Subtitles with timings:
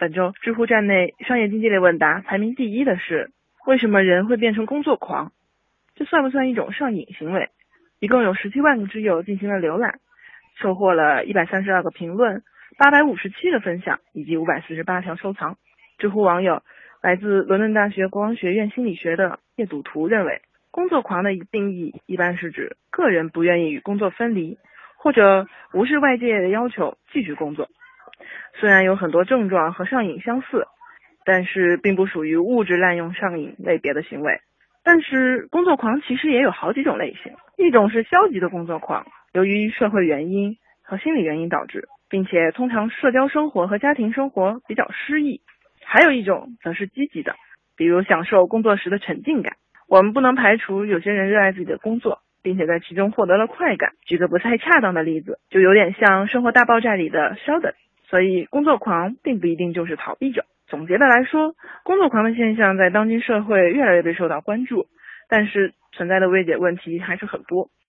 [0.00, 3.32] 本周知乎站内商业经济类问答排名第一的是：
[3.66, 5.30] 为什么人会变成工作狂？
[5.94, 7.50] 这算不算一种上瘾行为？
[7.98, 10.00] 一共有十七万个知友进行了浏览，
[10.56, 12.42] 收获了一百三十二个评论、
[12.78, 15.58] 八百五十七个分享以及五百四十八条收藏。
[15.98, 16.62] 知乎网友
[17.02, 20.40] 来自伦敦大学国王学院心理学的叶赌图认为，
[20.70, 24.56] 工作狂的定义一般是指个人不愿意与工作分离，
[24.96, 27.68] 或者无视外界的要求继续工作。
[28.60, 30.66] 虽然有很多症状和上瘾相似，
[31.24, 34.40] 但是并不属于物质滥用上瘾类别的行为。
[34.84, 45.40] 但是工作狂其实也有好几种类型，一种是消极的工作狂，由于社会原因和心理原因导致，并且通常社交生活和家庭生活比较失意；
[45.82, 47.36] 还有一种则是积极的，
[47.78, 49.54] 比如享受工作时的沉浸感。
[49.88, 53.92] 我们不能排除有些人热爱自己的工作，并且在其中获得了快感。
[54.04, 57.72] 举个不太恰当的例子，就有点像《生活大爆炸》里的稍等。
[58.10, 60.44] 所以，工作狂并不一定就是逃避者。
[60.66, 64.86] 总结的来说，工作狂的现象在当今社会越来越被受到关注，
[65.28, 67.70] 但是存在的未解问题还是很多。